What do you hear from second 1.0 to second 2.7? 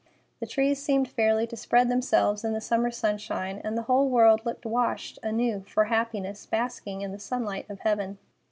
fairly to spread themselves in the